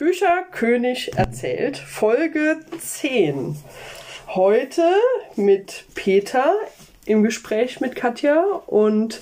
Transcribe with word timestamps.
Bücherkönig 0.00 1.18
erzählt, 1.18 1.76
Folge 1.76 2.56
10. 2.78 3.54
Heute 4.28 4.82
mit 5.36 5.84
Peter 5.94 6.54
im 7.04 7.22
Gespräch 7.22 7.82
mit 7.82 7.96
Katja 7.96 8.42
und 8.66 9.20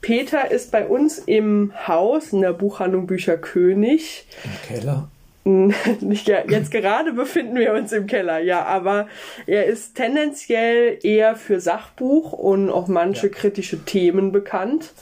Peter 0.00 0.48
ist 0.52 0.70
bei 0.70 0.86
uns 0.86 1.18
im 1.18 1.72
Haus 1.88 2.32
in 2.32 2.40
der 2.40 2.52
Buchhandlung 2.52 3.08
Bücherkönig. 3.08 4.24
Im 4.44 4.68
Keller. 4.68 5.08
Jetzt 6.00 6.70
gerade 6.70 7.12
befinden 7.12 7.56
wir 7.56 7.72
uns 7.72 7.90
im 7.90 8.06
Keller, 8.06 8.38
ja, 8.38 8.64
aber 8.64 9.08
er 9.46 9.66
ist 9.66 9.96
tendenziell 9.96 10.98
eher 11.02 11.34
für 11.34 11.60
Sachbuch 11.60 12.32
und 12.32 12.70
auch 12.70 12.86
manche 12.86 13.26
ja. 13.26 13.32
kritische 13.32 13.84
Themen 13.84 14.30
bekannt. 14.30 14.92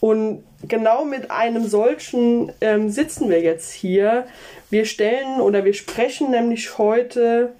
Und 0.00 0.42
genau 0.66 1.04
mit 1.04 1.30
einem 1.30 1.66
solchen 1.66 2.52
ähm, 2.60 2.90
sitzen 2.90 3.30
wir 3.30 3.40
jetzt 3.40 3.72
hier. 3.72 4.26
Wir 4.70 4.86
stellen 4.86 5.40
oder 5.40 5.64
wir 5.64 5.74
sprechen 5.74 6.32
nämlich 6.32 6.78
heute 6.78 7.52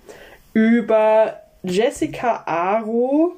über 0.52 1.42
Jessica 1.62 2.42
Aro 2.46 3.36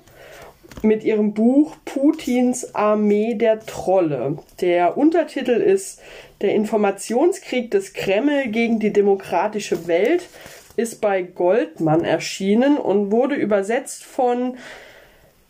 mit 0.83 1.05
ihrem 1.05 1.35
Buch 1.35 1.77
Putins 1.85 2.75
Armee 2.75 3.35
der 3.35 3.61
Trolle. 3.61 4.39
Der 4.61 4.97
Untertitel 4.97 5.53
ist 5.53 6.01
Der 6.41 6.55
Informationskrieg 6.55 7.71
des 7.71 7.93
Kreml 7.93 8.49
gegen 8.49 8.79
die 8.79 8.93
demokratische 8.93 9.87
Welt 9.87 10.29
ist 10.77 11.01
bei 11.01 11.23
Goldmann 11.23 12.05
erschienen 12.05 12.79
und 12.79 13.11
wurde 13.11 13.35
übersetzt 13.35 14.05
von 14.05 14.57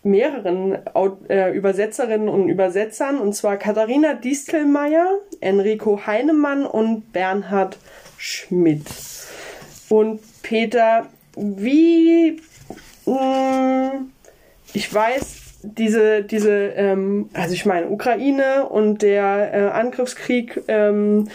mehreren 0.03 0.79
äh, 1.29 1.53
Übersetzerinnen 1.53 2.31
und 2.31 2.49
Übersetzern, 2.49 3.19
und 3.19 3.35
zwar 3.35 3.59
Katharina 3.59 4.15
Distelmeier, 4.15 5.19
Enrico 5.41 6.07
Heinemann 6.07 6.65
und 6.65 7.13
Bernhard 7.13 7.77
Schmidt. 8.17 8.87
Und 9.91 10.21
Peter, 10.43 11.07
wie 11.37 12.41
mh, 13.05 13.93
mm, 13.93 14.13
ich 14.73 14.93
weiß, 14.93 15.49
diese, 15.63 16.23
diese, 16.23 16.53
ähm, 16.53 17.31
also 17.33 17.53
ich 17.53 17.67
meine, 17.67 17.89
Ukraine 17.89 18.69
und 18.69 19.03
der 19.03 19.53
äh, 19.53 19.71
Angriffskrieg 19.71 20.63
ähm, 20.69 21.29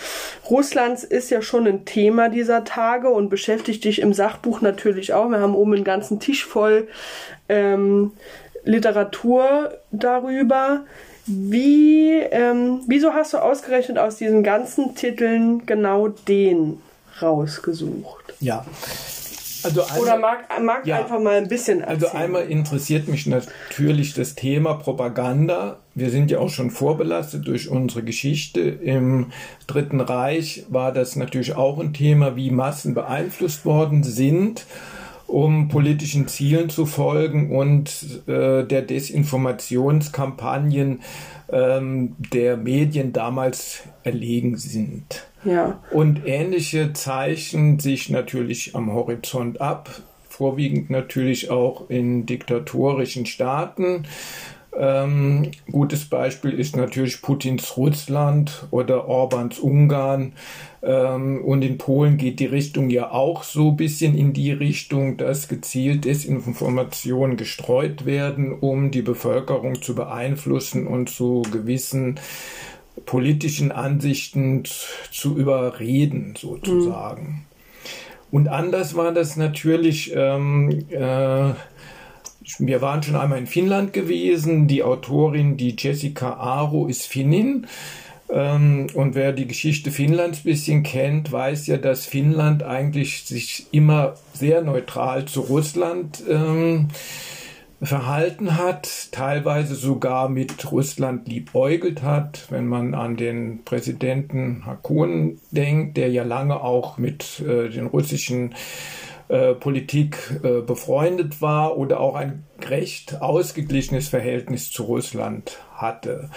Russlands 0.50 1.03
ist 1.03 1.30
ja 1.30 1.42
schon 1.42 1.67
ein 1.67 1.86
Thema 1.86 2.30
dieser 2.30 2.64
Tage 2.64 3.09
und 3.09 3.30
beschäftigt 3.30 3.84
dich 3.84 4.02
im 4.02 4.14
Sachbuch 4.14 4.61
natürlich 4.61 5.14
auch. 5.14 5.30
Wir 5.30 5.39
haben 5.39 5.56
oben 5.56 5.73
einen 5.73 5.84
ganzen 5.84 6.20
Tisch 6.20 6.45
voll 6.45 6.88
ähm, 7.50 8.14
Literatur 8.64 9.78
darüber. 9.92 10.86
Wie, 11.26 12.11
ähm, 12.11 12.81
wieso 12.88 13.14
hast 13.14 13.34
du 13.34 13.38
ausgerechnet 13.38 13.98
aus 13.98 14.17
diesen 14.17 14.44
ganzen 14.44 14.95
Titeln 14.95 15.66
genau 15.66 16.09
den 16.09 16.81
rausgesucht? 17.22 18.34
Ja. 18.39 18.66
Also 19.64 19.83
einmal, 19.83 20.02
Oder 20.02 20.17
mag, 20.17 20.61
mag 20.61 20.86
ja, 20.86 21.00
einfach 21.00 21.19
mal 21.19 21.36
ein 21.36 21.47
bisschen 21.47 21.83
also 21.83 22.06
erzählen. 22.06 22.11
Also 22.11 22.25
einmal 22.25 22.47
interessiert 22.47 23.08
mich 23.08 23.28
natürlich 23.28 24.14
das 24.14 24.36
Thema 24.36 24.73
Propaganda. 24.75 25.80
Wir 25.95 26.09
sind 26.09 26.31
ja 26.31 26.39
auch 26.39 26.50
schon 26.50 26.72
vorbelastet 26.72 27.47
durch 27.47 27.70
unsere 27.70 28.03
Geschichte. 28.03 28.59
Im 28.61 29.31
Dritten 29.67 30.02
Reich 30.02 30.66
war 30.70 30.92
das 30.92 31.16
natürlich 31.16 31.55
auch 31.55 31.80
ein 31.80 31.94
Thema, 31.94 32.36
wie 32.36 32.52
Massen 32.52 32.94
beeinflusst 32.94 33.66
worden 33.66 34.03
sind 34.03 34.66
um 35.25 35.67
politischen 35.67 36.27
Zielen 36.27 36.70
zu 36.70 36.86
folgen 36.86 37.58
und 37.58 38.22
äh, 38.27 38.64
der 38.64 38.83
Desinformationskampagnen 38.83 41.02
ähm, 41.52 42.16
der 42.31 42.55
Medien 42.55 43.14
damals 43.14 43.80
erlegen 44.03 44.58
sind. 44.58 45.25
Ja. 45.45 45.80
Und 45.91 46.25
ähnliche 46.25 46.94
zeichnen 46.94 47.80
sich 47.80 48.09
natürlich 48.09 48.75
am 48.75 48.94
Horizont 48.94 49.61
ab, 49.61 50.02
vorwiegend 50.30 50.89
natürlich 50.89 51.49
auch 51.49 51.89
in 51.89 52.25
diktatorischen 52.25 53.25
Staaten. 53.25 54.05
Ähm, 54.76 55.52
gutes 55.71 56.05
Beispiel 56.05 56.52
ist 56.52 56.76
natürlich 56.76 57.21
Putins 57.21 57.77
Russland 57.77 58.67
oder 58.71 59.08
Orbans 59.08 59.59
Ungarn. 59.59 60.33
Ähm, 60.81 61.43
und 61.43 61.61
in 61.61 61.77
Polen 61.77 62.17
geht 62.17 62.39
die 62.39 62.48
Richtung 62.48 62.89
ja 62.89 63.11
auch 63.11 63.43
so 63.43 63.70
ein 63.70 63.77
bisschen 63.77 64.17
in 64.17 64.33
die 64.33 64.52
Richtung, 64.52 65.17
dass 65.17 65.48
gezielt 65.48 66.05
Desinformationen 66.05 67.37
gestreut 67.37 68.05
werden, 68.05 68.52
um 68.52 68.89
die 68.89 69.04
Bevölkerung 69.04 69.81
zu 69.81 69.93
beeinflussen 69.93 70.87
und 70.87 71.10
zu 71.10 71.43
gewissen 71.52 72.20
politischen 73.05 73.71
Ansichten 73.71 74.64
zu 75.11 75.37
überreden, 75.37 76.36
sozusagen. 76.37 77.23
Mhm. 77.23 77.42
Und 78.31 78.48
anders 78.48 78.95
war 78.95 79.11
das 79.11 79.36
natürlich 79.36 80.11
ähm, 80.15 80.86
äh, 80.89 81.54
wir 82.59 82.81
waren 82.81 83.04
schon 83.04 83.15
einmal 83.15 83.39
in 83.39 83.48
Finnland 83.48 83.93
gewesen. 83.93 84.67
Die 84.67 84.83
Autorin, 84.83 85.58
die 85.58 85.76
Jessica 85.77 86.33
Aro, 86.33 86.87
ist 86.87 87.05
Finnin. 87.05 87.67
Ähm, 88.30 88.87
und 88.93 89.15
wer 89.15 89.31
die 89.31 89.48
Geschichte 89.48 89.92
Finnlands 89.92 90.39
ein 90.39 90.43
bisschen 90.43 90.83
kennt, 90.83 91.31
weiß 91.31 91.67
ja, 91.67 91.77
dass 91.77 92.05
Finnland 92.05 92.64
eigentlich 92.64 93.25
sich 93.25 93.67
immer 93.71 94.15
sehr 94.33 94.61
neutral 94.61 95.25
zu 95.25 95.42
Russland 95.42 96.23
ähm, 96.30 96.89
verhalten 97.83 98.58
hat, 98.58 99.11
teilweise 99.11 99.76
sogar 99.76 100.30
mit 100.30 100.71
Russland 100.71 101.27
liebäugelt 101.27 102.02
hat, 102.02 102.48
wenn 102.49 102.67
man 102.67 102.95
an 102.95 103.17
den 103.17 103.64
Präsidenten 103.66 104.66
Hakon 104.66 105.39
denkt, 105.52 105.98
der 105.98 106.10
ja 106.10 106.23
lange 106.23 106.61
auch 106.61 106.98
mit 106.98 107.42
äh, 107.42 107.70
den 107.70 107.88
russischen 107.88 108.55
äh, 109.27 109.54
Politik 109.54 110.39
äh, 110.43 110.61
befreundet 110.61 111.42
war 111.42 111.77
oder 111.77 111.99
auch 111.99 112.16
ein 112.16 112.43
recht 112.70 113.22
ausgeglichenes 113.22 114.08
Verhältnis 114.08 114.72
zu 114.72 114.83
Russland 114.83 115.60
hatte. 115.76 116.30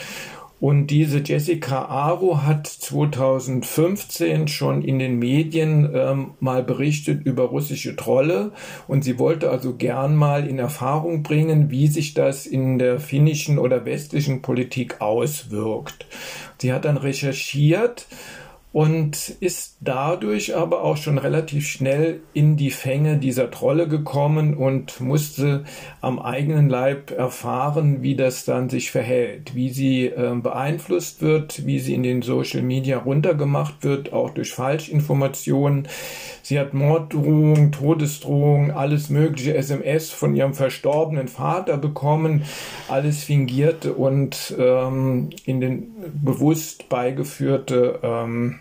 Und 0.59 0.87
diese 0.87 1.19
Jessica 1.19 1.84
Aro 1.84 2.43
hat 2.43 2.67
2015 2.67 4.49
schon 4.49 4.83
in 4.83 4.99
den 4.99 5.19
Medien 5.19 5.91
ähm, 5.94 6.31
mal 6.41 6.62
berichtet 6.62 7.27
über 7.27 7.44
russische 7.44 7.94
Trolle 7.94 8.53
und 8.89 9.05
sie 9.05 9.19
wollte 9.19 9.50
also 9.50 9.75
gern 9.75 10.17
mal 10.17 10.47
in 10.47 10.59
Erfahrung 10.59 11.22
bringen, 11.22 11.71
wie 11.71 11.89
sich 11.89 12.15
das 12.15 12.47
in 12.47 12.78
der 12.78 13.00
finnischen 13.00 13.59
oder 13.59 13.84
westlichen 13.84 14.41
Politik 14.41 15.03
auswirkt. 15.03 16.06
Sie 16.59 16.73
hat 16.73 16.87
dann 16.87 16.97
recherchiert 16.97 18.06
und 18.76 19.31
ist 19.41 19.78
dadurch 19.81 20.54
aber 20.54 20.84
auch 20.84 20.98
schon 20.98 21.16
relativ 21.16 21.66
schnell 21.66 22.20
in 22.34 22.59
die 22.59 22.70
Fänge 22.70 23.16
dieser 23.16 23.50
Trolle 23.50 23.88
gekommen 23.88 24.53
und 24.53 25.00
musste 25.00 25.64
am 26.03 26.19
eigenen 26.19 26.69
Leib 26.69 27.10
erfahren, 27.10 28.03
wie 28.03 28.16
das 28.16 28.44
dann 28.44 28.69
sich 28.69 28.91
verhält, 28.91 29.54
wie 29.54 29.70
sie 29.70 30.09
äh, 30.09 30.34
beeinflusst 30.34 31.22
wird, 31.22 31.64
wie 31.64 31.78
sie 31.78 31.94
in 31.94 32.03
den 32.03 32.20
Social 32.20 32.60
Media 32.60 32.98
runtergemacht 32.98 33.82
wird, 33.82 34.12
auch 34.12 34.28
durch 34.28 34.53
Falschinformationen. 34.53 35.88
Sie 36.43 36.60
hat 36.60 36.75
Morddrohungen, 36.75 37.72
Todesdrohungen, 37.72 38.72
alles 38.72 39.08
mögliche 39.08 39.56
SMS 39.56 40.10
von 40.10 40.37
ihrem 40.37 40.53
verstorbenen 40.53 41.28
Vater 41.28 41.78
bekommen, 41.78 42.43
alles 42.88 43.25
fingierte 43.25 43.94
und 43.94 44.54
ähm, 44.58 45.31
in 45.47 45.62
den 45.62 45.94
bewusst 46.22 46.91
beigeführte 46.91 48.00
ähm, 48.03 48.56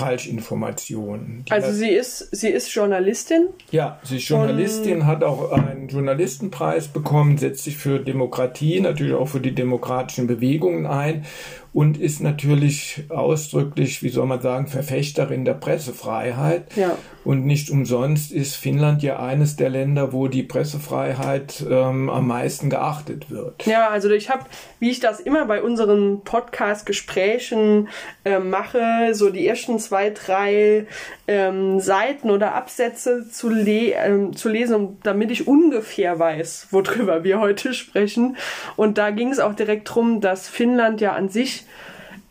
Falschinformationen. 0.00 1.44
also 1.50 1.72
sie 1.72 1.90
ist, 1.90 2.28
sie 2.34 2.48
ist 2.48 2.72
Journalistin? 2.74 3.48
Ja, 3.70 3.98
sie 4.02 4.16
ist 4.16 4.28
Journalistin, 4.28 5.06
hat 5.06 5.22
auch 5.22 5.52
einen 5.52 5.88
Journalistenpreis 5.88 6.88
bekommen, 6.88 7.38
setzt 7.38 7.64
sich 7.64 7.76
für 7.76 8.00
Demokratie, 8.00 8.80
natürlich 8.80 9.14
auch 9.14 9.28
für 9.28 9.40
die 9.40 9.54
demokratischen 9.54 10.26
Bewegungen 10.26 10.86
ein 10.86 11.24
und 11.72 11.98
ist 11.98 12.20
natürlich 12.20 13.04
ausdrücklich, 13.10 14.02
wie 14.02 14.08
soll 14.08 14.26
man 14.26 14.40
sagen, 14.40 14.66
Verfechterin 14.66 15.44
der 15.44 15.54
Pressefreiheit. 15.54 16.76
Ja. 16.76 16.96
Und 17.22 17.44
nicht 17.44 17.70
umsonst 17.70 18.32
ist 18.32 18.56
Finnland 18.56 19.02
ja 19.02 19.20
eines 19.20 19.54
der 19.54 19.68
Länder, 19.68 20.12
wo 20.12 20.26
die 20.26 20.42
Pressefreiheit 20.42 21.64
ähm, 21.70 22.08
am 22.08 22.26
meisten 22.26 22.70
geachtet 22.70 23.30
wird. 23.30 23.66
Ja, 23.66 23.88
also 23.88 24.10
ich 24.10 24.30
habe, 24.30 24.44
wie 24.78 24.90
ich 24.90 25.00
das 25.00 25.20
immer 25.20 25.44
bei 25.44 25.62
unseren 25.62 26.22
Podcast-Gesprächen 26.22 27.88
äh, 28.24 28.38
mache, 28.38 29.10
so 29.12 29.30
die 29.30 29.46
ersten 29.46 29.78
zwei, 29.78 30.10
drei 30.10 30.86
ähm, 31.28 31.78
Seiten 31.78 32.30
oder 32.30 32.54
Absätze 32.54 33.28
zu, 33.30 33.48
le 33.48 33.92
ähm, 33.92 34.34
zu 34.34 34.48
lesen, 34.48 34.98
damit 35.02 35.30
ich 35.30 35.46
ungefähr 35.46 36.18
weiß, 36.18 36.68
worüber 36.70 37.22
wir 37.22 37.38
heute 37.38 37.74
sprechen. 37.74 38.36
Und 38.76 38.98
da 38.98 39.10
ging 39.10 39.30
es 39.30 39.38
auch 39.38 39.54
direkt 39.54 39.94
drum, 39.94 40.20
dass 40.20 40.48
Finnland 40.48 41.00
ja 41.00 41.12
an 41.12 41.28
sich 41.28 41.59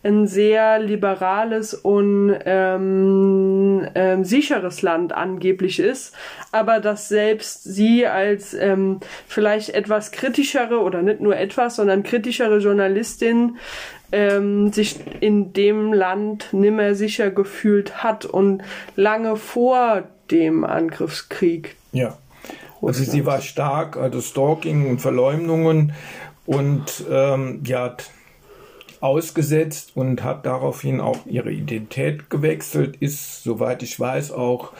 ein 0.01 0.27
sehr 0.27 0.79
liberales 0.79 1.73
und 1.73 2.33
ähm, 2.45 3.85
ähm, 3.95 4.23
sicheres 4.23 4.81
Land 4.81 5.11
angeblich 5.11 5.79
ist, 5.79 6.15
aber 6.53 6.79
dass 6.79 7.09
selbst 7.09 7.63
sie 7.63 8.07
als 8.07 8.53
ähm, 8.53 9.01
vielleicht 9.27 9.69
etwas 9.71 10.11
kritischere 10.11 10.79
oder 10.79 11.01
nicht 11.01 11.19
nur 11.19 11.35
etwas, 11.35 11.75
sondern 11.75 12.03
kritischere 12.03 12.59
Journalistin 12.59 13.57
ähm, 14.13 14.71
sich 14.71 14.99
in 15.19 15.51
dem 15.51 15.91
Land 15.91 16.53
nimmer 16.53 16.95
sicher 16.95 17.29
gefühlt 17.29 18.01
hat 18.01 18.25
und 18.25 18.63
lange 18.95 19.35
vor 19.35 20.03
dem 20.31 20.63
Angriffskrieg. 20.63 21.75
Ja. 21.91 22.17
Also 22.81 23.03
sie 23.03 23.25
war 23.25 23.41
stark, 23.41 23.97
also 23.97 24.21
Stalking 24.21 24.89
und 24.89 24.99
Verleumdungen 24.99 25.91
und 26.45 27.03
ähm, 27.11 27.61
ja, 27.65 27.97
ausgesetzt 29.01 29.91
und 29.95 30.23
hat 30.23 30.45
daraufhin 30.45 30.99
auch 30.99 31.19
ihre 31.25 31.51
Identität 31.51 32.29
gewechselt, 32.29 32.97
ist, 32.97 33.43
soweit 33.43 33.83
ich 33.83 33.99
weiß, 33.99 34.31
auch 34.31 34.73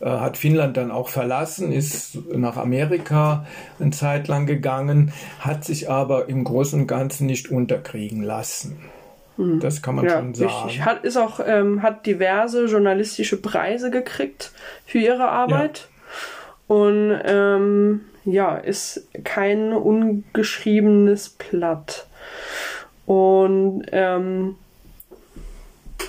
äh, 0.00 0.06
hat 0.06 0.36
Finnland 0.36 0.76
dann 0.76 0.90
auch 0.90 1.08
verlassen, 1.08 1.72
ist 1.72 2.18
nach 2.32 2.56
Amerika 2.56 3.46
eine 3.78 3.90
Zeit 3.90 4.28
lang 4.28 4.46
gegangen, 4.46 5.12
hat 5.40 5.64
sich 5.64 5.88
aber 5.88 6.28
im 6.28 6.44
Großen 6.44 6.80
und 6.80 6.86
Ganzen 6.86 7.26
nicht 7.26 7.50
unterkriegen 7.50 8.22
lassen. 8.22 8.78
Hm. 9.36 9.60
Das 9.60 9.80
kann 9.80 9.94
man 9.94 10.04
ja, 10.04 10.18
schon 10.18 10.34
sagen. 10.34 10.52
Richtig. 10.64 10.84
Hat, 10.84 11.04
ist 11.04 11.16
auch, 11.16 11.40
ähm, 11.44 11.82
hat 11.82 12.04
diverse 12.04 12.66
journalistische 12.66 13.40
Preise 13.40 13.90
gekriegt 13.90 14.52
für 14.84 14.98
ihre 14.98 15.28
Arbeit. 15.28 15.88
Ja. 16.68 16.76
Und 16.76 17.20
ähm, 17.24 18.00
ja, 18.24 18.56
ist 18.56 19.08
kein 19.24 19.72
ungeschriebenes 19.72 21.30
Blatt. 21.30 22.06
Und 23.06 23.84
ähm, 23.92 24.56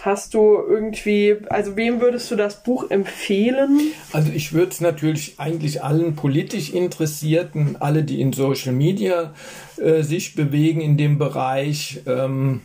hast 0.04 0.34
du 0.34 0.58
irgendwie, 0.68 1.38
also 1.50 1.76
wem 1.76 2.02
würdest 2.02 2.30
du 2.30 2.36
das 2.36 2.64
Buch 2.64 2.90
empfehlen? 2.92 3.80
Also 4.12 4.32
ich 4.32 4.54
würde 4.54 4.72
es 4.72 4.82
natürlich 4.82 5.40
eigentlich 5.40 5.84
allen 5.84 6.16
politisch 6.16 6.72
Interessierten, 6.72 7.78
alle, 7.80 8.04
die 8.04 8.22
in 8.22 8.34
Social 8.34 8.74
Media 8.74 9.34
äh, 9.78 10.04
sich 10.04 10.36
bewegen 10.36 10.82
in 10.82 10.98
dem 10.98 11.18
Bereich, 11.18 12.02
ähm, 12.06 12.62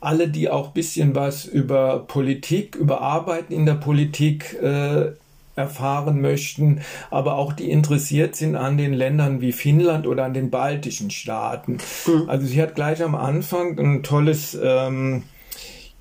alle, 0.00 0.28
die 0.28 0.50
auch 0.50 0.68
ein 0.68 0.74
bisschen 0.74 1.14
was 1.14 1.44
über 1.44 2.00
Politik, 2.00 2.74
über 2.74 3.00
Arbeiten 3.00 3.52
in 3.52 3.66
der 3.66 3.74
Politik 3.74 4.60
äh, 4.60 5.12
erfahren 5.56 6.20
möchten, 6.20 6.80
aber 7.10 7.36
auch 7.36 7.52
die 7.52 7.70
interessiert 7.70 8.36
sind 8.36 8.56
an 8.56 8.78
den 8.78 8.92
Ländern 8.92 9.40
wie 9.40 9.52
Finnland 9.52 10.06
oder 10.06 10.24
an 10.24 10.34
den 10.34 10.50
baltischen 10.50 11.10
Staaten. 11.10 11.78
Mhm. 12.06 12.28
Also 12.28 12.46
sie 12.46 12.60
hat 12.62 12.74
gleich 12.74 13.02
am 13.02 13.14
Anfang 13.14 13.78
ein 13.78 14.02
tolles, 14.02 14.58
ähm, 14.62 15.24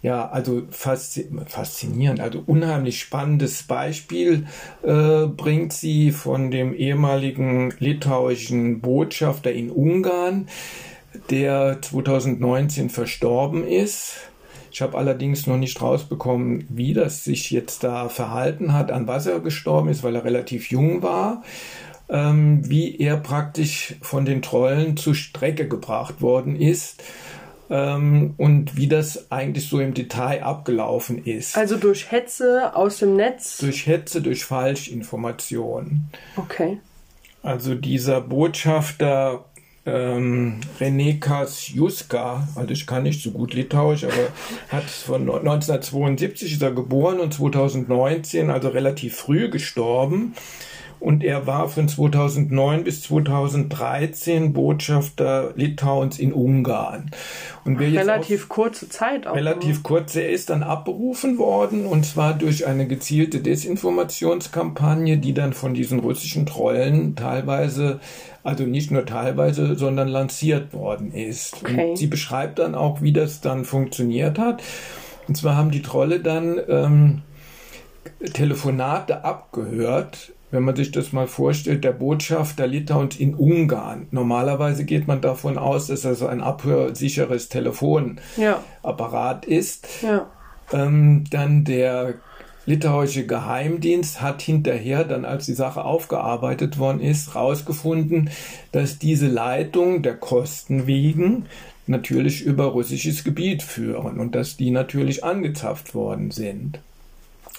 ja, 0.01 0.29
also 0.29 0.63
faszinierend, 0.71 2.21
also 2.21 2.41
unheimlich 2.45 2.99
spannendes 2.99 3.63
Beispiel 3.63 4.47
äh, 4.83 5.27
bringt 5.27 5.73
sie 5.73 6.11
von 6.11 6.49
dem 6.49 6.73
ehemaligen 6.73 7.73
litauischen 7.77 8.81
Botschafter 8.81 9.51
in 9.51 9.69
Ungarn, 9.69 10.47
der 11.29 11.81
2019 11.81 12.89
verstorben 12.89 13.67
ist 13.67 14.30
ich 14.71 14.81
habe 14.81 14.97
allerdings 14.97 15.47
noch 15.47 15.57
nicht 15.57 15.81
rausbekommen, 15.81 16.65
wie 16.69 16.93
das 16.93 17.23
sich 17.23 17.51
jetzt 17.51 17.83
da 17.83 18.09
verhalten 18.09 18.73
hat, 18.73 18.91
an 18.91 19.07
was 19.07 19.25
er 19.25 19.39
gestorben 19.39 19.89
ist, 19.89 20.03
weil 20.03 20.15
er 20.15 20.23
relativ 20.23 20.71
jung 20.71 21.03
war. 21.03 21.43
Ähm, 22.09 22.69
wie 22.69 22.97
er 22.97 23.15
praktisch 23.15 23.95
von 24.01 24.25
den 24.25 24.41
Trollen 24.41 24.97
zur 24.97 25.15
Strecke 25.15 25.69
gebracht 25.69 26.21
worden 26.21 26.57
ist 26.57 27.01
ähm, 27.69 28.33
und 28.37 28.75
wie 28.75 28.87
das 28.87 29.31
eigentlich 29.31 29.69
so 29.69 29.79
im 29.79 29.93
Detail 29.93 30.43
abgelaufen 30.43 31.23
ist. 31.23 31.57
Also 31.57 31.77
durch 31.77 32.11
Hetze 32.11 32.75
aus 32.75 32.97
dem 32.97 33.15
Netz? 33.15 33.59
Durch 33.59 33.87
Hetze, 33.87 34.21
durch 34.21 34.43
Falschinformationen. 34.43 36.09
Okay. 36.35 36.79
Also 37.43 37.75
dieser 37.75 38.19
Botschafter 38.19 39.45
ähm, 39.85 40.61
René 40.79 41.19
Kasjuska, 41.19 42.47
also 42.55 42.69
ich 42.71 42.85
kann 42.85 43.03
nicht 43.03 43.23
so 43.23 43.31
gut 43.31 43.53
Litauisch, 43.53 44.03
aber 44.03 44.27
hat 44.69 44.83
von 44.83 45.21
1972 45.21 46.53
ist 46.53 46.61
er 46.61 46.71
geboren 46.71 47.19
und 47.19 47.33
2019, 47.33 48.49
also 48.49 48.69
relativ 48.69 49.15
früh 49.15 49.49
gestorben 49.49 50.33
und 51.01 51.23
er 51.23 51.47
war 51.47 51.67
von 51.67 51.87
2009 51.87 52.83
bis 52.83 53.01
2013 53.01 54.53
Botschafter 54.53 55.51
Litauens 55.55 56.19
in 56.19 56.31
Ungarn. 56.31 57.09
Und 57.65 57.79
wer 57.79 57.91
relativ 57.91 58.47
kurze 58.47 58.87
Zeit 58.87 59.25
auch. 59.25 59.35
Relativ 59.35 59.77
ne? 59.77 59.83
kurz. 59.83 60.15
Er 60.15 60.29
ist 60.29 60.51
dann 60.51 60.61
abberufen 60.61 61.39
worden 61.39 61.87
und 61.87 62.05
zwar 62.05 62.35
durch 62.35 62.67
eine 62.67 62.87
gezielte 62.87 63.39
Desinformationskampagne, 63.39 65.17
die 65.17 65.33
dann 65.33 65.53
von 65.53 65.73
diesen 65.73 65.99
russischen 65.99 66.45
Trollen 66.45 67.15
teilweise 67.15 67.99
also 68.43 68.63
nicht 68.63 68.89
nur 68.89 69.05
teilweise, 69.05 69.75
sondern 69.75 70.07
lanciert 70.07 70.73
worden 70.73 71.11
ist. 71.13 71.57
Okay. 71.61 71.91
Und 71.91 71.97
sie 71.97 72.07
beschreibt 72.07 72.59
dann 72.59 72.73
auch, 72.73 73.01
wie 73.01 73.13
das 73.13 73.41
dann 73.41 73.65
funktioniert 73.65 74.39
hat. 74.39 74.63
Und 75.27 75.35
zwar 75.35 75.55
haben 75.55 75.71
die 75.71 75.83
Trolle 75.83 76.19
dann 76.19 76.59
ähm, 76.67 77.21
Telefonate 78.33 79.23
abgehört 79.23 80.33
wenn 80.51 80.63
man 80.63 80.75
sich 80.75 80.91
das 80.91 81.13
mal 81.13 81.27
vorstellt, 81.27 81.83
der 81.83 81.93
Botschafter 81.93 82.67
Litauens 82.67 83.15
in 83.15 83.33
Ungarn. 83.33 84.07
Normalerweise 84.11 84.85
geht 84.85 85.07
man 85.07 85.21
davon 85.21 85.57
aus, 85.57 85.87
dass 85.87 86.01
so 86.01 86.27
ein 86.27 86.41
abhörsicheres 86.41 87.49
Telefonapparat 87.49 89.47
ja. 89.47 89.57
ist. 89.57 89.87
Ja. 90.03 90.29
Ähm, 90.73 91.23
dann 91.29 91.63
der 91.63 92.15
litauische 92.65 93.25
Geheimdienst 93.25 94.21
hat 94.21 94.41
hinterher, 94.41 95.03
dann 95.03 95.25
als 95.25 95.45
die 95.45 95.53
Sache 95.53 95.83
aufgearbeitet 95.83 96.77
worden 96.77 97.01
ist, 97.01 97.33
herausgefunden, 97.33 98.29
dass 98.71 98.99
diese 98.99 99.27
Leitung 99.27 100.03
der 100.03 100.15
Kosten 100.15 100.85
wegen 100.85 101.45
natürlich 101.87 102.41
über 102.43 102.65
russisches 102.65 103.23
Gebiet 103.23 103.63
führen 103.63 104.19
und 104.19 104.35
dass 104.35 104.57
die 104.57 104.71
natürlich 104.71 105.23
angezapft 105.23 105.95
worden 105.95 106.31
sind. 106.31 106.79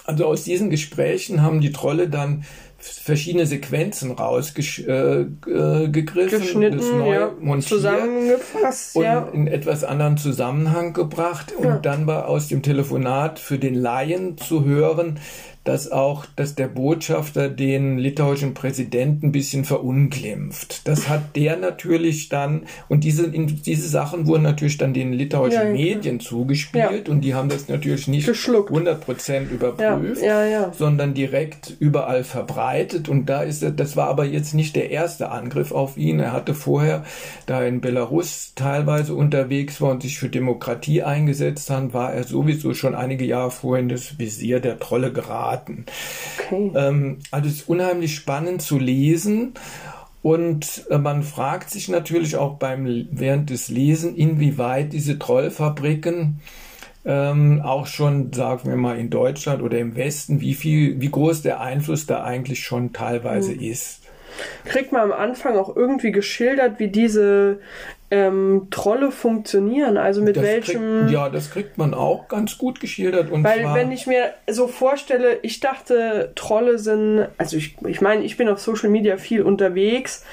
Also 0.05 0.25
aus 0.25 0.43
diesen 0.43 0.69
Gesprächen 0.69 1.41
haben 1.41 1.61
die 1.61 1.71
Trolle 1.71 2.09
dann 2.09 2.43
verschiedene 2.83 3.45
Sequenzen 3.45 4.11
rausgegriffen, 4.11 4.87
äh, 4.87 6.67
äh 6.67 6.71
das 6.71 6.91
neu 6.91 7.13
ja, 7.13 7.31
montiert 7.39 7.69
zusammengefasst 7.69 8.95
und 8.95 9.03
ja. 9.03 9.29
in 9.33 9.47
etwas 9.47 9.83
anderen 9.83 10.17
Zusammenhang 10.17 10.93
gebracht 10.93 11.53
und 11.57 11.65
ja. 11.65 11.77
dann 11.77 12.07
war 12.07 12.27
aus 12.27 12.49
dem 12.49 12.61
Telefonat 12.61 13.39
für 13.39 13.57
den 13.57 13.75
Laien 13.75 14.37
zu 14.37 14.65
hören, 14.65 15.19
dass 15.63 15.91
auch, 15.91 16.25
dass 16.35 16.55
der 16.55 16.67
Botschafter 16.67 17.49
den 17.49 17.97
litauischen 17.97 18.53
Präsidenten 18.53 19.27
ein 19.27 19.31
bisschen 19.31 19.63
verunglimpft. 19.63 20.87
Das 20.87 21.07
hat 21.07 21.35
der 21.35 21.55
natürlich 21.57 22.27
dann, 22.29 22.63
und 22.89 23.03
diese, 23.05 23.29
diese 23.29 23.87
Sachen 23.87 24.27
wurden 24.27 24.43
natürlich 24.43 24.77
dann 24.77 24.93
den 24.93 25.13
litauischen 25.13 25.67
ja, 25.67 25.71
Medien 25.71 26.19
ja. 26.19 26.21
zugespielt 26.21 27.07
ja. 27.07 27.13
und 27.13 27.21
die 27.21 27.33
haben 27.33 27.47
das 27.47 27.69
natürlich 27.69 28.07
nicht 28.07 28.25
Geschluckt. 28.25 28.71
100% 28.71 29.49
überprüft, 29.49 30.21
sondern 30.73 31.13
direkt 31.13 31.77
überall 31.79 32.23
verbreitet 32.23 33.07
und 33.07 33.27
da 33.27 33.41
ist 33.41 33.63
das 33.63 33.95
war 33.95 34.07
aber 34.07 34.25
jetzt 34.25 34.53
nicht 34.53 34.75
der 34.75 34.91
erste 34.91 35.31
Angriff 35.31 35.71
auf 35.71 35.95
ihn. 35.95 36.19
Er 36.19 36.33
hatte 36.33 36.53
vorher, 36.53 37.05
da 37.45 37.63
in 37.63 37.79
Belarus 37.79 38.51
teilweise 38.55 39.15
unterwegs 39.15 39.79
war 39.79 39.91
und 39.91 40.01
sich 40.01 40.19
für 40.19 40.27
Demokratie 40.27 41.03
eingesetzt 41.03 41.69
hat, 41.69 41.93
war 41.93 42.13
er 42.13 42.23
sowieso 42.23 42.73
schon 42.73 42.95
einige 42.95 43.25
Jahre 43.25 43.51
vorher 43.51 43.81
in 43.81 43.89
das 43.89 44.19
Visier 44.19 44.59
der 44.59 44.79
Trolle 44.79 45.13
geraten 45.13 45.52
Daten. 45.53 45.85
Okay. 46.37 46.71
Ähm, 46.75 47.19
also 47.31 47.47
es 47.47 47.55
ist 47.55 47.69
unheimlich 47.69 48.15
spannend 48.15 48.61
zu 48.61 48.77
lesen. 48.77 49.53
Und 50.21 50.85
äh, 50.89 50.97
man 50.97 51.21
fragt 51.23 51.69
sich 51.69 51.89
natürlich 51.89 52.37
auch 52.37 52.55
beim 52.55 53.07
während 53.11 53.49
des 53.49 53.67
Lesen, 53.67 54.15
inwieweit 54.15 54.93
diese 54.93 55.19
Trollfabriken 55.19 56.39
ähm, 57.05 57.61
auch 57.61 57.87
schon, 57.87 58.31
sagen 58.31 58.69
wir 58.69 58.77
mal, 58.77 58.97
in 58.97 59.09
Deutschland 59.09 59.61
oder 59.61 59.79
im 59.79 59.97
Westen, 59.97 60.39
wie 60.39 60.53
viel, 60.53 61.01
wie 61.01 61.11
groß 61.11 61.41
der 61.41 61.59
Einfluss 61.59 62.05
da 62.05 62.23
eigentlich 62.23 62.63
schon 62.63 62.93
teilweise 62.93 63.51
mhm. 63.51 63.59
ist 63.59 64.03
kriegt 64.65 64.91
man 64.91 65.01
am 65.01 65.11
Anfang 65.11 65.57
auch 65.57 65.75
irgendwie 65.75 66.11
geschildert, 66.11 66.79
wie 66.79 66.87
diese 66.87 67.59
ähm, 68.13 68.67
Trolle 68.69 69.11
funktionieren. 69.11 69.97
Also 69.97 70.21
mit 70.21 70.37
das 70.37 70.43
welchem. 70.43 70.99
Kriegt, 70.99 71.11
ja, 71.11 71.29
das 71.29 71.49
kriegt 71.49 71.79
man 71.79 71.95
auch 71.95 72.27
ganz 72.27 72.59
gut 72.59 72.79
geschildert. 72.79 73.31
Und 73.31 73.43
weil, 73.43 73.73
wenn 73.73 73.91
ich 73.91 74.05
mir 74.05 74.33
so 74.47 74.67
vorstelle, 74.67 75.39
ich 75.41 75.59
dachte, 75.59 76.31
Trolle 76.35 76.77
sind. 76.77 77.27
Also, 77.39 77.57
ich, 77.57 77.75
ich 77.87 78.01
meine, 78.01 78.23
ich 78.23 78.37
bin 78.37 78.49
auf 78.49 78.59
Social 78.59 78.91
Media 78.91 79.17
viel 79.17 79.41
unterwegs. 79.41 80.23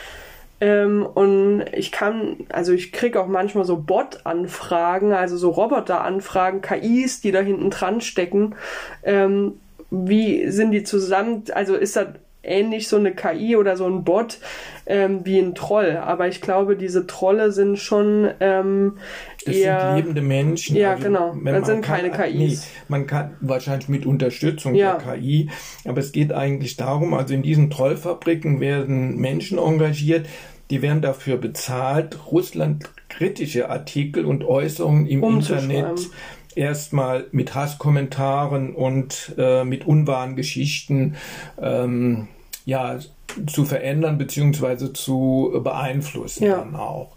Ähm, 0.60 1.06
und 1.06 1.64
ich 1.72 1.90
kann, 1.90 2.36
also 2.50 2.74
ich 2.74 2.92
kriege 2.92 3.18
auch 3.18 3.26
manchmal 3.26 3.64
so 3.64 3.78
Bot-Anfragen, 3.78 5.14
also 5.14 5.38
so 5.38 5.48
Roboter-Anfragen, 5.48 6.60
KIs, 6.60 7.22
die 7.22 7.32
da 7.32 7.40
hinten 7.40 7.70
dran 7.70 8.02
stecken. 8.02 8.56
Ähm, 9.02 9.54
wie 9.90 10.50
sind 10.50 10.72
die 10.72 10.84
zusammen, 10.84 11.44
also 11.54 11.76
ist 11.76 11.96
das 11.96 12.08
ähnlich 12.42 12.88
so 12.88 12.96
eine 12.96 13.14
KI 13.14 13.56
oder 13.56 13.76
so 13.76 13.86
ein 13.86 14.04
Bot 14.04 14.38
ähm, 14.86 15.24
wie 15.24 15.38
ein 15.38 15.54
Troll. 15.54 15.96
Aber 15.96 16.28
ich 16.28 16.40
glaube, 16.40 16.76
diese 16.76 17.06
Trolle 17.06 17.52
sind 17.52 17.78
schon 17.78 18.30
ähm, 18.40 18.98
das 19.44 19.56
eher... 19.56 19.80
sind 19.80 19.96
lebende 19.96 20.22
Menschen. 20.22 20.76
Ja, 20.76 20.92
also, 20.92 21.04
genau. 21.04 21.36
Das 21.44 21.66
sind 21.66 21.82
keine 21.82 22.10
KIs. 22.10 22.34
Nee, 22.34 22.58
man 22.88 23.06
kann 23.06 23.36
wahrscheinlich 23.40 23.88
mit 23.88 24.06
Unterstützung 24.06 24.74
ja. 24.74 24.96
der 24.96 25.14
KI, 25.14 25.50
aber 25.84 25.98
es 25.98 26.12
geht 26.12 26.32
eigentlich 26.32 26.76
darum, 26.76 27.14
also 27.14 27.34
in 27.34 27.42
diesen 27.42 27.70
Trollfabriken 27.70 28.60
werden 28.60 29.16
Menschen 29.16 29.58
engagiert, 29.58 30.26
die 30.70 30.82
werden 30.82 31.02
dafür 31.02 31.36
bezahlt, 31.36 32.18
Russland 32.30 32.90
kritische 33.08 33.68
Artikel 33.68 34.24
und 34.24 34.44
Äußerungen 34.44 35.06
im 35.06 35.22
Internet 35.24 36.08
erstmal 36.56 37.26
mit 37.32 37.54
Hasskommentaren 37.54 38.74
und 38.74 39.34
äh, 39.38 39.64
mit 39.64 39.86
unwahren 39.86 40.36
Geschichten 40.36 41.16
ähm, 41.60 42.28
ja, 42.64 42.98
zu 43.46 43.64
verändern 43.64 44.18
bzw. 44.18 44.92
zu 44.92 45.60
beeinflussen 45.62 46.44
ja. 46.44 46.58
dann 46.58 46.76
auch. 46.76 47.16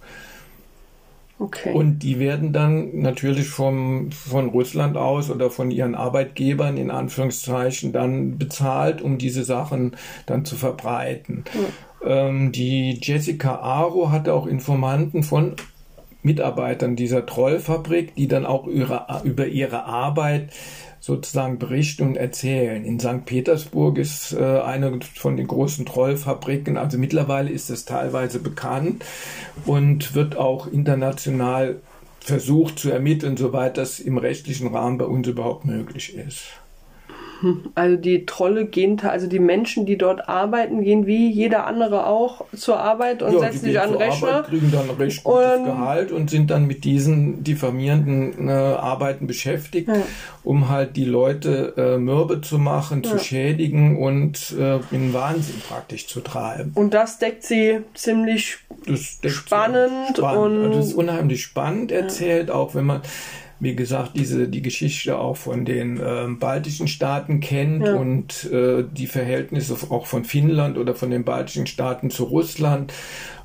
Okay. 1.39 1.73
Und 1.73 1.99
die 1.99 2.19
werden 2.19 2.53
dann 2.53 2.99
natürlich 3.01 3.47
vom, 3.47 4.11
von 4.11 4.49
Russland 4.49 4.95
aus 4.95 5.29
oder 5.29 5.49
von 5.49 5.71
ihren 5.71 5.95
Arbeitgebern 5.95 6.77
in 6.77 6.91
Anführungszeichen 6.91 7.91
dann 7.91 8.37
bezahlt, 8.37 9.01
um 9.01 9.17
diese 9.17 9.43
Sachen 9.43 9.97
dann 10.25 10.45
zu 10.45 10.55
verbreiten. 10.55 11.43
Ja. 11.53 12.27
Ähm, 12.27 12.51
die 12.51 12.99
Jessica 13.01 13.55
Aro 13.55 14.11
hatte 14.11 14.33
auch 14.33 14.45
Informanten 14.47 15.23
von 15.23 15.55
Mitarbeitern 16.23 16.95
dieser 16.95 17.25
Trollfabrik, 17.25 18.15
die 18.15 18.27
dann 18.27 18.45
auch 18.45 18.67
ihre, 18.67 19.21
über 19.23 19.47
ihre 19.47 19.85
Arbeit 19.85 20.51
sozusagen 20.99 21.59
berichten 21.59 22.03
und 22.03 22.15
erzählen. 22.15 22.85
In 22.85 22.97
St. 22.97 23.25
Petersburg 23.25 23.97
ist 23.97 24.31
äh, 24.31 24.41
eine 24.61 24.99
von 25.01 25.35
den 25.35 25.47
großen 25.47 25.85
Trollfabriken, 25.85 26.77
also 26.77 26.97
mittlerweile 26.97 27.49
ist 27.49 27.69
es 27.69 27.83
teilweise 27.83 28.39
bekannt 28.39 29.03
und 29.65 30.15
wird 30.15 30.37
auch 30.37 30.65
international 30.67 31.81
versucht 32.21 32.79
zu 32.79 32.89
ermitteln, 32.89 33.35
soweit 33.35 33.77
das 33.77 33.99
im 33.99 34.17
rechtlichen 34.17 34.67
Rahmen 34.67 34.97
bei 34.97 35.05
uns 35.05 35.27
überhaupt 35.27 35.65
möglich 35.65 36.15
ist. 36.15 36.45
Also 37.75 37.97
die 37.97 38.25
Trolle 38.25 38.65
gehen, 38.65 38.99
also 39.01 39.27
die 39.27 39.39
Menschen, 39.39 39.85
die 39.85 39.97
dort 39.97 40.29
arbeiten, 40.29 40.83
gehen 40.83 41.05
wie 41.05 41.29
jeder 41.29 41.67
andere 41.67 42.07
auch 42.07 42.45
zur 42.55 42.79
Arbeit 42.79 43.21
und 43.21 43.33
ja, 43.33 43.39
setzen 43.39 43.59
sich 43.59 43.79
an 43.79 43.89
den 43.89 43.97
Rechner. 43.97 44.27
Arbeit, 44.29 44.47
kriegen 44.47 44.71
dann 44.71 44.89
recht 44.91 45.23
gutes 45.23 45.59
und, 45.59 45.65
Gehalt 45.65 46.11
und 46.11 46.29
sind 46.29 46.49
dann 46.51 46.65
mit 46.67 46.83
diesen 46.83 47.43
diffamierenden 47.43 48.47
äh, 48.47 48.51
Arbeiten 48.51 49.27
beschäftigt, 49.27 49.87
ja. 49.89 49.95
um 50.43 50.69
halt 50.69 50.95
die 50.95 51.05
Leute 51.05 51.73
äh, 51.77 51.97
mürbe 51.97 52.41
zu 52.41 52.57
machen, 52.57 53.01
ja. 53.03 53.11
zu 53.11 53.19
schädigen 53.19 53.97
und 53.97 54.55
äh, 54.57 54.79
in 54.91 55.13
Wahnsinn 55.13 55.61
praktisch 55.67 56.07
zu 56.07 56.21
treiben. 56.21 56.71
Und 56.75 56.93
das 56.93 57.19
deckt 57.19 57.43
sie 57.43 57.79
ziemlich 57.93 58.57
spannend, 58.85 60.17
spannend. 60.17 60.17
und 60.17 60.63
also 60.63 60.77
das 60.77 60.87
ist 60.87 60.93
unheimlich 60.93 61.43
spannend 61.43 61.91
erzählt, 61.91 62.51
auch 62.51 62.75
wenn 62.75 62.85
man 62.85 63.01
wie 63.59 63.75
gesagt, 63.75 64.11
diese, 64.15 64.47
die 64.47 64.61
Geschichte 64.61 65.17
auch 65.17 65.37
von 65.37 65.65
den 65.65 65.99
äh, 65.99 66.27
baltischen 66.27 66.87
Staaten 66.87 67.39
kennt 67.39 67.85
ja. 67.85 67.95
und 67.95 68.51
äh, 68.51 68.83
die 68.89 69.07
Verhältnisse 69.07 69.75
auch 69.89 70.05
von 70.05 70.25
Finnland 70.25 70.77
oder 70.77 70.95
von 70.95 71.09
den 71.09 71.23
baltischen 71.23 71.67
Staaten 71.67 72.09
zu 72.09 72.25
Russland. 72.25 72.93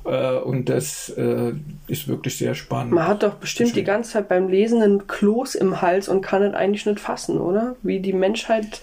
Äh, 0.05 0.37
und 0.37 0.69
das 0.69 1.09
äh, 1.09 1.53
ist 1.87 2.07
wirklich 2.07 2.37
sehr 2.37 2.55
spannend. 2.55 2.93
Man 2.93 3.07
hat 3.07 3.23
doch 3.23 3.35
bestimmt 3.35 3.75
die 3.75 3.83
ganze 3.83 4.13
Zeit 4.13 4.29
beim 4.29 4.47
Lesen 4.47 4.81
einen 4.81 5.07
Kloß 5.07 5.55
im 5.55 5.81
Hals 5.81 6.09
und 6.09 6.21
kann 6.21 6.43
es 6.43 6.53
eigentlich 6.53 6.85
nicht 6.85 6.99
fassen, 6.99 7.39
oder? 7.39 7.75
Wie 7.83 7.99
die 7.99 8.13
Menschheit 8.13 8.81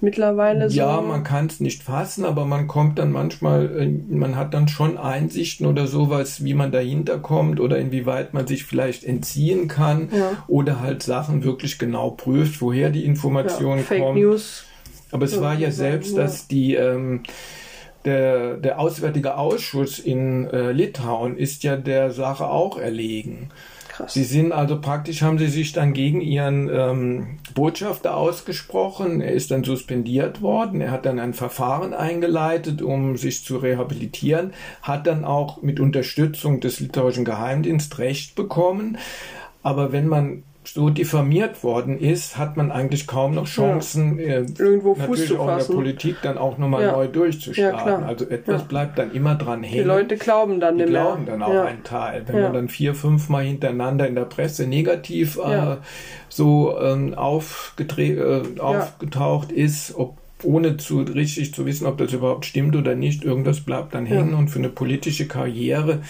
mittlerweile 0.00 0.70
so. 0.70 0.76
Ja, 0.76 1.00
man 1.00 1.24
kann 1.24 1.46
es 1.46 1.60
nicht 1.60 1.82
fassen, 1.82 2.24
aber 2.24 2.44
man 2.44 2.68
kommt 2.68 2.98
dann 2.98 3.10
manchmal, 3.10 3.80
äh, 3.80 4.14
man 4.14 4.36
hat 4.36 4.54
dann 4.54 4.68
schon 4.68 4.98
Einsichten 4.98 5.66
oder 5.66 5.86
sowas, 5.86 6.44
wie 6.44 6.54
man 6.54 6.70
dahinter 6.70 7.18
kommt 7.18 7.60
oder 7.60 7.78
inwieweit 7.78 8.34
man 8.34 8.46
sich 8.46 8.64
vielleicht 8.64 9.04
entziehen 9.04 9.68
kann 9.68 10.08
ja. 10.12 10.44
oder 10.46 10.80
halt 10.80 11.02
Sachen 11.02 11.44
wirklich 11.44 11.78
genau 11.78 12.10
prüft, 12.10 12.60
woher 12.60 12.90
die 12.90 13.04
Informationen 13.04 13.78
ja, 13.78 13.84
Fake 13.84 14.02
kommen. 14.02 14.20
News. 14.20 14.64
Aber 15.10 15.24
es 15.24 15.34
ja, 15.34 15.40
war 15.40 15.54
ja 15.54 15.70
selbst, 15.70 16.16
dass 16.16 16.48
die 16.48 16.74
ähm, 16.74 17.22
der, 18.08 18.54
der 18.54 18.80
Auswärtige 18.80 19.36
Ausschuss 19.36 19.98
in 19.98 20.48
äh, 20.48 20.72
Litauen 20.72 21.36
ist 21.36 21.62
ja 21.62 21.76
der 21.76 22.10
Sache 22.10 22.48
auch 22.48 22.78
erlegen. 22.78 23.50
Krass. 23.88 24.14
Sie 24.14 24.24
sind 24.24 24.52
also 24.52 24.80
praktisch, 24.80 25.20
haben 25.22 25.38
sie 25.38 25.48
sich 25.48 25.72
dann 25.72 25.92
gegen 25.92 26.22
ihren 26.22 26.70
ähm, 26.72 27.38
Botschafter 27.54 28.16
ausgesprochen. 28.16 29.20
Er 29.20 29.32
ist 29.32 29.50
dann 29.50 29.62
suspendiert 29.62 30.40
worden. 30.40 30.80
Er 30.80 30.90
hat 30.90 31.04
dann 31.04 31.18
ein 31.18 31.34
Verfahren 31.34 31.92
eingeleitet, 31.92 32.80
um 32.80 33.18
sich 33.18 33.44
zu 33.44 33.58
rehabilitieren, 33.58 34.52
hat 34.82 35.06
dann 35.06 35.24
auch 35.24 35.60
mit 35.62 35.80
Unterstützung 35.80 36.60
des 36.60 36.80
litauischen 36.80 37.26
Geheimdienstes 37.26 37.98
Recht 37.98 38.36
bekommen. 38.36 38.96
Aber 39.62 39.92
wenn 39.92 40.06
man 40.06 40.44
so 40.74 40.90
diffamiert 40.90 41.62
worden 41.62 41.98
ist, 41.98 42.36
hat 42.36 42.56
man 42.56 42.70
eigentlich 42.70 43.06
kaum 43.06 43.34
noch 43.34 43.46
Chancen, 43.46 44.18
ja. 44.18 44.24
äh, 44.24 44.46
irgendwo 44.58 44.94
Fuß 44.94 45.00
natürlich 45.08 45.28
zu 45.28 45.40
auch 45.40 45.52
in 45.52 45.58
der 45.58 45.64
Politik 45.64 46.16
dann 46.22 46.38
auch 46.38 46.58
nochmal 46.58 46.82
ja. 46.82 46.92
neu 46.92 47.08
durchzuschlagen. 47.08 48.02
Ja, 48.02 48.06
also 48.06 48.28
etwas 48.28 48.64
bleibt 48.64 48.98
dann 48.98 49.12
immer 49.12 49.34
dran 49.34 49.62
hängen. 49.62 49.82
Die 49.82 49.88
Leute 49.88 50.16
glauben 50.16 50.60
dann 50.60 50.78
Die 50.78 50.84
glauben 50.84 51.24
mehr. 51.24 51.38
dann 51.38 51.42
auch 51.42 51.64
einen 51.64 51.84
Teil. 51.84 52.24
Wenn 52.26 52.42
man 52.42 52.52
dann 52.52 52.68
vier, 52.68 52.94
fünf 52.94 53.28
Mal 53.28 53.44
hintereinander 53.44 54.06
in 54.06 54.14
der 54.14 54.24
Presse 54.24 54.66
negativ 54.66 55.38
äh, 55.38 55.76
so 56.28 56.78
ähm, 56.80 57.14
äh, 57.14 58.60
aufgetaucht 58.60 59.52
ist, 59.52 59.94
ob 59.96 60.18
ohne 60.44 60.76
zu 60.76 61.00
richtig 61.00 61.52
zu 61.52 61.66
wissen, 61.66 61.86
ob 61.86 61.98
das 61.98 62.12
überhaupt 62.12 62.44
stimmt 62.46 62.76
oder 62.76 62.94
nicht, 62.94 63.24
irgendwas 63.24 63.60
bleibt 63.60 63.94
dann 63.94 64.06
hängen 64.06 64.34
und 64.34 64.48
für 64.48 64.60
eine 64.60 64.68
politische 64.68 65.26
Karriere 65.26 66.02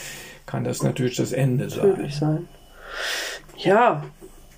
kann 0.44 0.64
das 0.64 0.82
natürlich 0.82 1.16
das 1.16 1.32
Ende 1.32 1.70
sein. 1.70 2.10
sein. 2.10 2.48
Ja, 3.56 4.02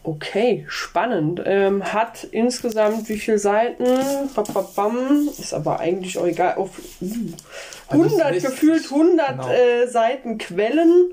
Okay, 0.02 0.64
spannend. 0.68 1.42
Ähm, 1.44 1.84
hat 1.92 2.24
insgesamt 2.30 3.08
wie 3.10 3.18
viele 3.18 3.38
Seiten? 3.38 3.84
Ist 5.38 5.52
aber 5.52 5.78
eigentlich 5.78 6.16
auch 6.16 6.26
egal. 6.26 6.54
Auf, 6.54 6.70
uh, 7.02 7.06
100, 7.90 8.22
also 8.22 8.48
gefühlt 8.48 8.84
100 8.84 9.28
genau. 9.28 9.50
äh, 9.50 9.88
Seiten 9.88 10.38
Quellen 10.38 11.10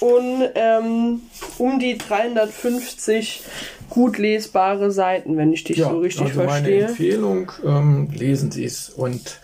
und 0.00 0.48
ähm, 0.54 1.22
um 1.58 1.78
die 1.78 1.98
350 1.98 3.42
gut 3.90 4.16
lesbare 4.16 4.90
Seiten, 4.90 5.36
wenn 5.36 5.52
ich 5.52 5.64
dich 5.64 5.78
ja, 5.78 5.90
so 5.90 5.98
richtig 5.98 6.28
also 6.28 6.40
verstehe. 6.40 6.80
Meine 6.80 6.88
Empfehlung, 6.88 7.52
ähm, 7.64 8.08
lesen 8.14 8.50
Sie 8.52 8.64
es 8.64 8.88
und 8.88 9.40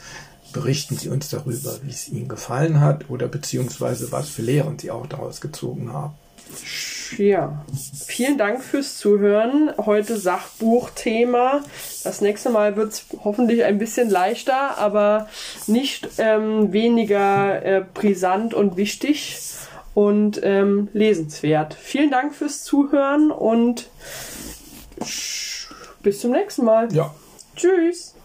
berichten 0.53 0.97
Sie 0.97 1.11
uns 1.11 1.29
darüber, 1.29 1.77
wie 1.83 1.91
es 1.91 2.09
Ihnen 2.09 2.29
gefallen 2.29 2.81
hat 2.81 3.11
oder 3.11 3.29
beziehungsweise 3.29 4.11
was 4.13 4.31
für 4.31 4.43
Lehren 4.43 4.79
Sie 4.79 4.91
auch 4.91 5.07
daraus 5.07 5.41
gezogen 5.43 5.93
haben. 5.93 6.15
Ja, 7.19 7.65
vielen 8.07 8.39
Dank 8.39 8.63
fürs 8.63 8.99
Zuhören. 8.99 9.71
Heute 9.79 10.17
Sachbuchthema. 10.17 11.63
Das 12.05 12.21
nächste 12.21 12.51
Mal 12.51 12.77
wird 12.77 12.93
es 12.93 13.07
hoffentlich 13.25 13.65
ein 13.65 13.79
bisschen 13.79 14.11
leichter, 14.11 14.79
aber 14.79 15.29
nicht 15.67 16.09
ähm, 16.19 16.73
weniger 16.73 17.65
äh, 17.65 17.85
brisant 17.95 18.55
und 18.55 18.77
wichtig 18.77 19.39
und 19.95 20.41
ähm, 20.43 20.89
lesenswert. 20.93 21.75
Vielen 21.75 22.11
Dank 22.11 22.35
fürs 22.35 22.65
Zuhören 22.65 23.31
und 23.31 23.89
bis 26.03 26.21
zum 26.21 26.33
nächsten 26.33 26.65
Mal. 26.65 26.93
Ja. 26.93 27.15
Tschüss. 27.55 28.16